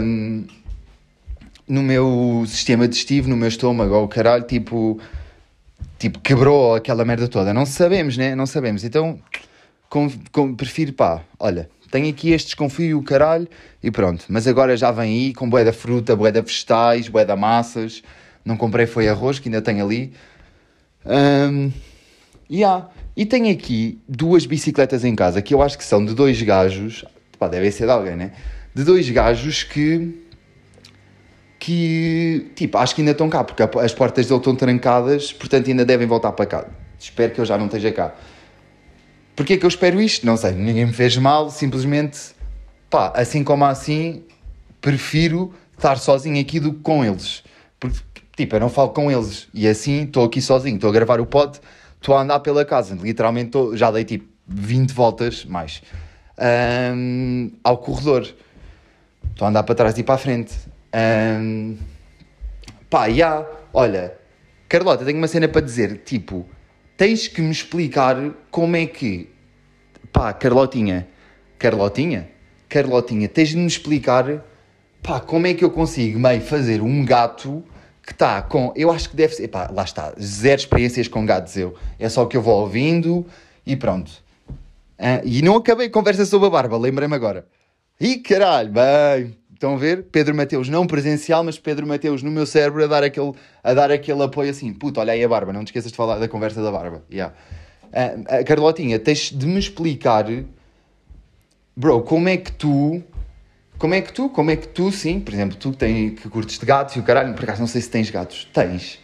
[0.03, 0.47] hum,
[1.69, 4.99] no meu sistema digestivo, no meu estômago, ou o caralho, tipo,
[5.99, 7.55] tipo, quebrou aquela merda toda.
[7.55, 8.35] Não sabemos, né?
[8.35, 8.85] Não sabemos.
[8.85, 9.19] Então,
[9.89, 13.47] com, com- prefiro, pá, olha, tenho aqui este desconfio e o caralho,
[13.83, 14.25] e pronto.
[14.29, 18.03] Mas agora já vem aí com bué da fruta, bué da vegetais, bué da massas.
[18.45, 20.13] Não comprei foi arroz, que ainda tenho ali.
[21.05, 21.71] Ahm,
[22.51, 22.89] yeah.
[23.17, 27.05] E tenho aqui duas bicicletas em casa, que eu acho que são de dois gajos,
[27.39, 28.33] pá, ser de alguém, né?
[28.75, 30.15] De dois gajos que
[31.65, 35.85] que, tipo, acho que ainda estão cá, porque as portas dele estão trancadas, portanto ainda
[35.85, 36.67] devem voltar para cá.
[36.99, 38.13] Espero que eu já não esteja cá.
[39.37, 40.27] Porquê que eu espero isto?
[40.27, 42.19] Não sei, ninguém me fez mal, simplesmente,
[42.91, 44.25] pá, assim como assim,
[44.81, 47.45] prefiro estar sozinho aqui do que com eles.
[47.79, 48.01] Porque,
[48.37, 51.27] tipo, eu não falo com eles, e assim estou aqui sozinho, estou a gravar o
[51.27, 51.61] pod,
[52.01, 55.81] estou a andar pela casa, literalmente estou- já dei tipo 20 voltas, mais,
[56.37, 58.27] ahm, ao corredor.
[59.31, 60.72] Estou a andar para trás e para a frente.
[60.93, 61.77] Ahm,
[62.91, 64.15] pá, já, olha,
[64.69, 66.03] Carlota, tenho uma cena para dizer.
[66.05, 66.47] Tipo,
[66.97, 68.17] tens que me explicar
[68.51, 69.29] como é que.
[70.13, 71.09] Pá, Carlotinha,
[71.59, 72.29] Carlotinha,
[72.69, 74.45] Carlotinha, tens de me explicar.
[75.03, 77.65] Pá, como é que eu consigo meio fazer um gato
[78.05, 78.73] que está com.
[78.77, 79.49] Eu acho que deve ser.
[79.49, 81.75] Pá, lá está, zero experiências com gatos eu.
[81.99, 83.27] É só o que eu vou ouvindo
[83.67, 84.11] e pronto.
[84.99, 87.47] Ah, e não acabei a conversa sobre a barba, lembrei-me agora.
[88.01, 89.42] Ih, caralho, bem.
[89.63, 90.07] Estão a ver?
[90.11, 93.93] Pedro Mateus, não presencial, mas Pedro Mateus no meu cérebro a dar aquele, a dar
[93.93, 94.73] aquele apoio assim.
[94.73, 97.05] Puto, olha aí a barba, não te esqueças de falar da conversa da barba.
[97.09, 97.33] Yeah.
[97.93, 100.27] Ah, ah, Carlotinha, tens de me explicar,
[101.77, 103.05] bro, como é que tu.
[103.79, 106.59] Como é que tu, como é que tu, sim, por exemplo, tu que, que curtes
[106.59, 108.49] de gatos e o caralho, por acaso não sei se tens gatos.
[108.53, 108.99] Tens.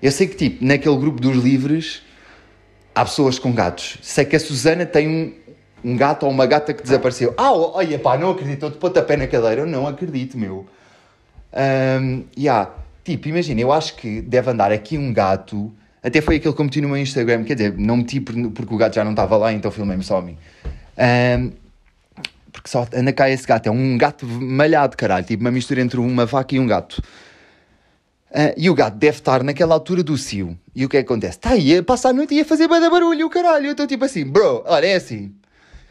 [0.00, 2.00] Eu sei que, tipo, naquele grupo dos livres
[2.94, 3.98] há pessoas com gatos.
[4.02, 5.34] Sei que a Susana tem um,
[5.84, 7.34] um gato ou uma gata que desapareceu.
[7.36, 9.62] Ah, olha pá, não acredito, de pontapé na cadeira.
[9.62, 10.66] Eu não acredito, meu.
[11.52, 12.70] Um, yeah.
[13.04, 15.72] Tipo, imagina, eu acho que deve andar aqui um gato.
[16.02, 17.44] Até foi aquele que eu meti no meu Instagram.
[17.44, 20.18] Quer dizer, não meti por- porque o gato já não estava lá, então filmei-me só
[20.18, 20.36] a mim.
[20.98, 21.52] Um,
[22.52, 23.66] porque só anda cá esse gato.
[23.68, 25.24] É um gato malhado, caralho.
[25.24, 27.02] Tipo, uma mistura entre uma vaca e um gato.
[28.32, 30.56] Ah, e o gato deve estar naquela altura do cio.
[30.74, 31.36] E o que é que acontece?
[31.36, 33.66] Está aí a passar a noite e a fazer bem barulho, o caralho.
[33.66, 35.34] Eu estou tipo assim, bro, olha, é assim.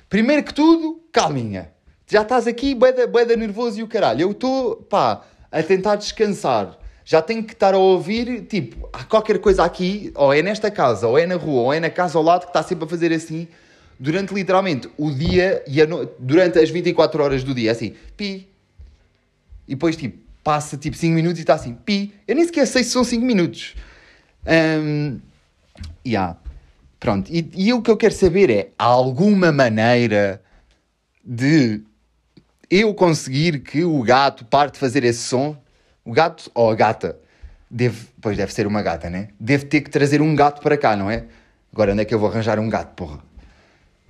[0.10, 1.72] Primeiro que tudo, calminha.
[2.08, 4.22] Já estás aqui, boeda, boeda nervoso e o caralho.
[4.22, 6.78] Eu estou, pá, a tentar descansar.
[7.06, 11.08] Já tenho que estar a ouvir, tipo, há qualquer coisa aqui, ou é nesta casa,
[11.08, 13.13] ou é na rua, ou é na casa ao lado, que está sempre a fazer
[13.13, 13.48] assim,
[14.00, 16.06] durante literalmente o dia e no...
[16.17, 18.48] durante as 24 horas do dia, assim, pi.
[19.67, 22.13] E depois, tipo, passa tipo 5 minutos e está assim, pi.
[22.28, 23.76] Eu nem sequer sei se são 5 minutos.
[24.48, 25.19] Um,
[26.06, 26.36] yeah.
[27.00, 30.42] Pronto, e, e o que eu quero saber é, há alguma maneira
[31.24, 31.82] de
[32.70, 35.56] eu conseguir que o gato pare de fazer esse som?
[36.04, 37.18] O gato ou a gata?
[37.72, 39.30] Deve, pois deve ser uma gata, né?
[39.40, 41.26] Deve ter que trazer um gato para cá, não é?
[41.72, 43.20] Agora onde é que eu vou arranjar um gato, porra?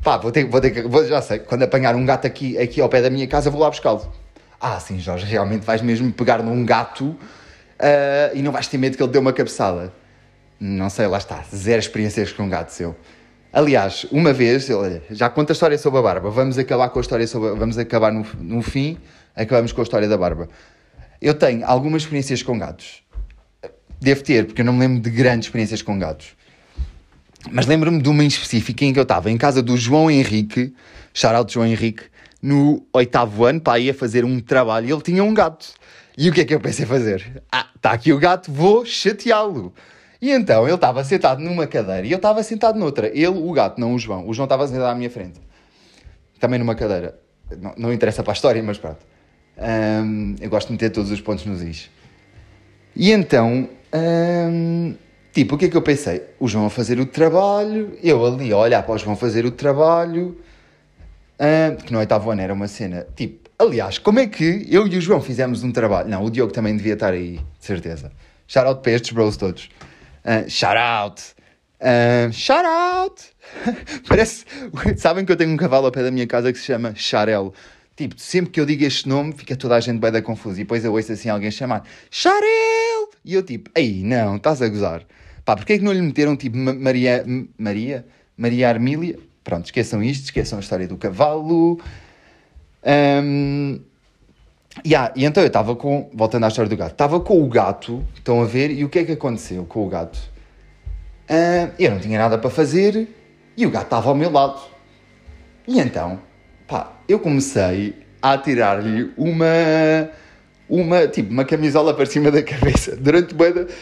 [0.01, 2.87] Pá, vou ter, vou ter vou, já sei, quando apanhar um gato aqui, aqui ao
[2.87, 4.11] pé da minha casa, vou lá buscá-lo.
[4.59, 7.17] Ah, sim, Jorge, realmente vais mesmo pegar num gato uh,
[8.33, 9.93] e não vais ter medo que ele dê uma cabeçada.
[10.59, 12.95] Não sei, lá está, zero experiências com um gato seu.
[13.51, 14.67] Aliás, uma vez,
[15.09, 16.29] já conta a história sobre a barba.
[16.29, 17.57] Vamos acabar com a história sobre.
[17.57, 18.97] Vamos acabar no, no fim,
[19.35, 20.49] acabamos com a história da barba.
[21.21, 23.01] Eu tenho algumas experiências com gatos.
[23.99, 26.35] Devo ter, porque eu não me lembro de grandes experiências com gatos.
[27.51, 30.73] Mas lembro-me de uma em específica em que eu estava em casa do João Henrique,
[31.13, 32.03] shout João Henrique,
[32.41, 35.73] no oitavo ano, para ir a fazer um trabalho e ele tinha um gato.
[36.17, 37.41] E o que é que eu pensei fazer?
[37.51, 39.73] Ah, está aqui o gato, vou chateá-lo.
[40.21, 43.07] E então ele estava sentado numa cadeira e eu estava sentado noutra.
[43.07, 44.27] Ele, o gato, não o João.
[44.27, 45.39] O João estava sentado à minha frente.
[46.39, 47.17] Também numa cadeira.
[47.57, 48.99] Não, não interessa para a história, mas pronto.
[49.57, 51.89] Um, eu gosto de meter todos os pontos nos is.
[52.95, 54.95] E então, um,
[55.33, 56.23] tipo, o que é que eu pensei?
[56.39, 59.51] O João a fazer o trabalho, eu ali a olhar para o João fazer o
[59.51, 60.37] trabalho,
[61.39, 64.97] um, que no oitavo ano era uma cena, tipo, aliás, como é que eu e
[64.97, 66.09] o João fizemos um trabalho?
[66.09, 68.11] Não, o Diogo também devia estar aí, de certeza.
[68.47, 69.69] Shout out para estes bros todos.
[70.29, 71.33] Uh, shout out!
[71.81, 73.19] Uh, shout out!
[74.07, 74.45] Parece.
[74.97, 77.51] Sabem que eu tenho um cavalo ao pé da minha casa que se chama Charel.
[77.95, 80.61] Tipo, sempre que eu digo este nome, fica toda a gente bem da confusa.
[80.61, 83.09] E depois eu ouço assim alguém chamar Charel!
[83.25, 85.03] E eu tipo, aí não, estás a gozar.
[85.43, 87.25] Pá, porquê é que não lhe meteram tipo Maria.
[87.57, 88.05] Maria?
[88.37, 89.17] Maria Armília?
[89.43, 91.81] Pronto, esqueçam isto, esqueçam a história do cavalo.
[92.85, 93.81] Um,
[94.85, 96.09] yeah, e então eu estava com.
[96.13, 96.91] Voltando à história do gato.
[96.91, 99.89] Estava com o gato, estão a ver, e o que é que aconteceu com o
[99.89, 100.17] gato?
[101.29, 103.07] Uh, eu não tinha nada para fazer
[103.55, 104.59] e o gato estava ao meu lado.
[105.67, 106.19] E então
[106.69, 110.09] pá, eu comecei a tirar-lhe uma,
[110.69, 112.95] uma, tipo, uma camisola para cima da cabeça.
[112.95, 113.35] Durante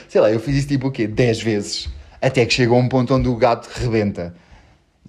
[0.08, 1.06] sei lá, eu fiz isso tipo o quê?
[1.06, 1.90] 10 vezes.
[2.22, 4.34] Até que chegou a um ponto onde o gato rebenta.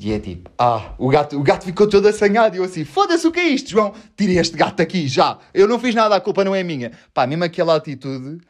[0.01, 2.57] E é tipo, ah, o gato, o gato ficou todo assanhado.
[2.57, 3.93] E eu assim, foda-se, o que é isto, João?
[4.17, 5.39] Tirei este gato aqui, já.
[5.53, 6.93] Eu não fiz nada, a culpa não é minha.
[7.13, 8.41] Pá, mesmo aquela atitude,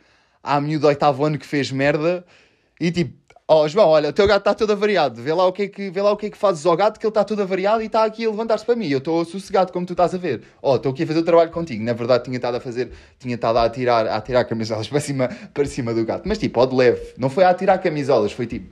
[0.43, 2.25] há miúdo do oitavo ano que fez merda.
[2.79, 3.15] E tipo,
[3.51, 5.23] Ó oh, João, olha, o teu gato está todo avariado.
[5.23, 7.01] Vê lá o que é que, vê lá o que, é que fazes ao gato,
[7.01, 8.89] que ele está todo avariado e está aqui a levantar-se para mim.
[8.89, 10.43] Eu estou sossegado, como tu estás a ver.
[10.61, 11.83] Ó, oh, estou aqui a fazer o trabalho contigo.
[11.83, 15.29] Na verdade, tinha estado a fazer, tinha estado a atirar, a atirar camisolas para cima,
[15.55, 16.29] para cima do gato.
[16.29, 17.15] Mas tipo, ó, de leve.
[17.17, 18.71] Não foi a atirar camisolas, foi tipo,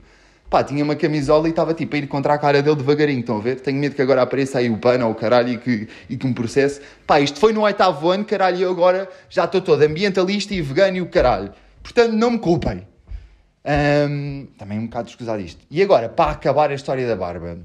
[0.49, 3.19] pá, tinha uma camisola e estava tipo a ir contra a cara dele devagarinho.
[3.19, 3.59] Estão a ver?
[3.59, 6.27] Tenho medo que agora apareça aí o pano ou o caralho e que, e que
[6.27, 6.81] me processe.
[7.05, 10.61] Pá, isto foi no oitavo ano, caralho, e eu agora já estou todo ambientalista e
[10.61, 11.51] vegano e o caralho.
[11.83, 12.87] Portanto, não me culpem.
[13.65, 15.65] Um, também um bocado escusado isto.
[15.69, 17.59] E agora, para acabar a história da barba.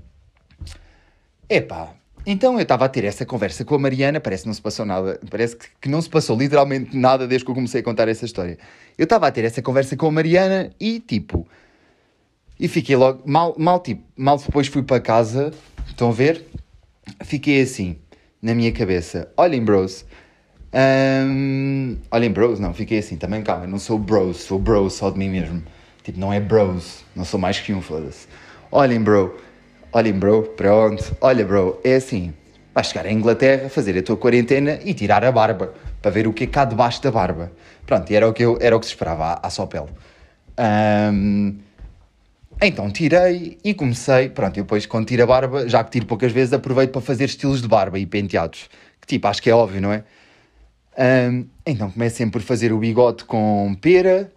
[1.49, 1.95] Epá,
[2.27, 4.87] então eu estava a ter essa conversa com a Mariana, parece que não se passou
[4.87, 8.25] nada, parece que não se passou literalmente nada desde que eu comecei a contar essa
[8.25, 8.59] história.
[8.97, 11.47] Eu estava a ter essa conversa com a Mariana e tipo.
[12.63, 13.25] E fiquei logo.
[13.27, 15.53] Mal, mal, tipo, mal depois fui para casa,
[15.85, 16.47] estão a ver?
[17.25, 17.97] Fiquei assim,
[18.41, 19.33] na minha cabeça.
[19.37, 20.05] Olhem, bros,
[20.73, 25.19] um, olhem, bros, não, fiquei assim, também calma, não sou bros, sou bros só de
[25.19, 25.61] mim mesmo.
[26.05, 27.05] Tipo, não é bros.
[27.17, 28.29] Não sou mais que um, foda-se.
[28.71, 29.37] Olhem, bro.
[29.93, 30.45] Olhem, bro.
[30.57, 31.17] Pronto.
[31.21, 31.81] Olha, bro.
[31.83, 32.33] É assim.
[32.73, 35.75] Vais chegar à Inglaterra, fazer a tua quarentena e tirar a barba.
[36.01, 37.53] Para ver o que é cá debaixo da barba.
[37.87, 39.89] Pronto, e era o que, eu, era o que se esperava à, à só pele.
[40.59, 41.57] Um,
[42.67, 44.29] então tirei e comecei.
[44.29, 47.25] Pronto, e depois quando tiro a barba, já que tiro poucas vezes, aproveito para fazer
[47.25, 48.69] estilos de barba e penteados.
[49.01, 50.05] Que tipo, acho que é óbvio, não é?
[50.99, 54.31] Um, então começo sempre por fazer o bigode com pera,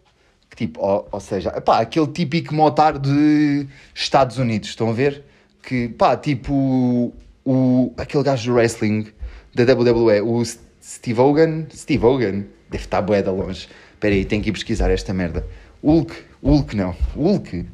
[0.56, 5.24] Tipo, ou, ou seja, pá, aquele típico motar de Estados Unidos, estão a ver?
[5.62, 9.08] Que, pá, tipo, o, aquele gajo do wrestling
[9.54, 10.42] da WWE, o
[10.82, 13.68] Steve Hogan, Steve Hogan, deve estar bué de longe.
[13.94, 15.46] Espera aí, tenho que ir pesquisar esta merda.
[15.84, 17.66] Hulk, Hulk não, Hulk.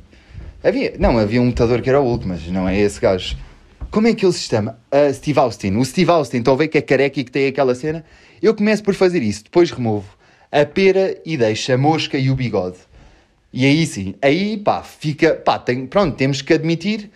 [0.63, 3.37] Havia, não, havia um lutador que era o Hulk, mas não é esse gajo.
[3.89, 4.79] Como é que ele se chama?
[4.91, 5.75] Uh, Steve Austin.
[5.75, 8.05] O Steve Austin, estão a ver que é careca e que tem aquela cena?
[8.41, 10.21] Eu começo por fazer isso, depois removo
[10.51, 12.77] a pera e deixa a mosca e o bigode.
[13.53, 17.09] E aí sim, aí pá, fica, pá, tem, pronto, temos que admitir,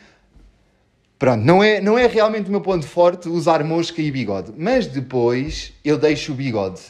[1.19, 4.87] pronto, não é, não é realmente o meu ponto forte usar mosca e bigode, mas
[4.87, 6.81] depois eu deixo o bigode.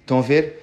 [0.00, 0.62] Estão a ver?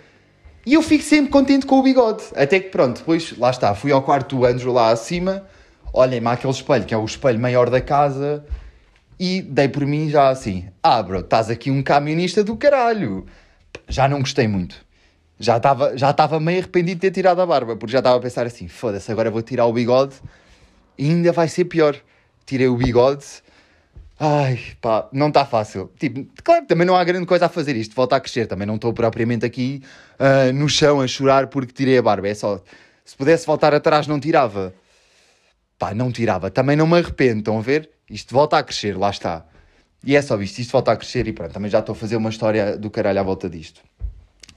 [0.68, 2.26] E eu fico sempre contente com o bigode.
[2.36, 5.48] Até que pronto, depois, lá está, fui ao quarto do Andrew lá acima,
[5.94, 8.46] olhem-me aquele espelho, que é o espelho maior da casa,
[9.18, 13.26] e dei por mim já assim, ah bro, estás aqui um camionista do caralho.
[13.88, 14.76] Já não gostei muito.
[15.40, 18.20] Já estava já tava meio arrependido de ter tirado a barba, porque já estava a
[18.20, 20.16] pensar assim, foda-se, agora vou tirar o bigode
[20.98, 21.96] e ainda vai ser pior.
[22.46, 23.24] Tirei o bigode
[24.20, 25.92] Ai, pá, não está fácil.
[26.00, 28.48] Tipo, claro, também não há grande coisa a fazer isto, volta a crescer.
[28.48, 29.84] Também não estou propriamente aqui
[30.20, 32.28] uh, no chão a chorar porque tirei a barba.
[32.28, 32.62] É só,
[33.06, 34.74] se pudesse voltar atrás, não tirava.
[35.78, 36.50] Pá, não tirava.
[36.50, 37.92] Também não me arrependo, estão a ver?
[38.10, 39.46] Isto volta a crescer, lá está.
[40.04, 42.16] E é só isto, isto volta a crescer e pronto, também já estou a fazer
[42.16, 43.82] uma história do caralho à volta disto.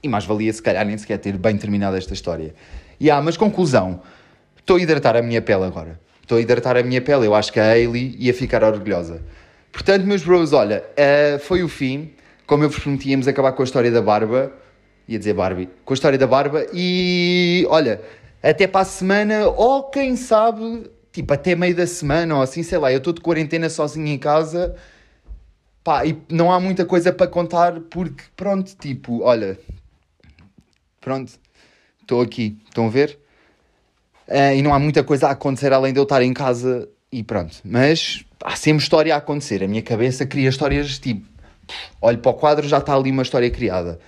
[0.03, 2.55] E mais valia, se calhar, nem sequer ter bem terminado esta história.
[2.99, 4.01] E ah, mas conclusão,
[4.59, 6.01] estou a hidratar a minha pele agora.
[6.23, 7.27] Estou a hidratar a minha pele.
[7.27, 9.21] Eu acho que a Hailey ia ficar orgulhosa.
[9.73, 12.13] Portanto, meus bros, olha, uh, foi o fim.
[12.47, 14.53] Como eu vos prometi, íamos acabar com a história da barba.
[15.07, 15.69] Ia dizer Barbie.
[15.85, 16.67] Com a história da barba.
[16.73, 18.01] E olha,
[18.43, 22.79] até para a semana, ou quem sabe, tipo, até meio da semana, ou assim, sei
[22.79, 22.93] lá.
[22.93, 24.75] Eu estou de quarentena sozinho em casa.
[25.83, 29.59] Pá, e não há muita coisa para contar porque, pronto, tipo, olha.
[31.01, 31.33] Pronto,
[32.01, 32.59] estou aqui.
[32.69, 33.19] Estão a ver?
[34.29, 37.23] Uh, e não há muita coisa a acontecer além de eu estar em casa e
[37.25, 37.57] pronto.
[37.65, 39.63] Mas há sempre história a acontecer.
[39.63, 41.29] A minha cabeça cria histórias tipo.
[42.01, 44.01] Olho para o quadro, já está ali uma história criada.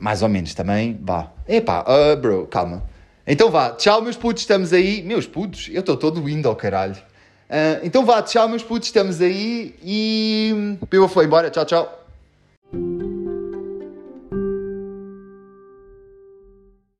[0.00, 1.30] Mais ou menos também, vá.
[1.46, 2.82] Epá, uh, bro, calma.
[3.26, 5.02] Então vá, tchau meus putos, estamos aí.
[5.02, 6.96] Meus putos, eu estou todo lindo ao caralho.
[7.48, 10.76] Uh, então vá, tchau meus putos, estamos aí e.
[10.90, 12.03] Piva foi embora, tchau, tchau.